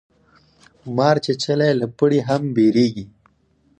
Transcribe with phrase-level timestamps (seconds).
[0.95, 3.05] مار چیچلی له پړي هم بېريږي.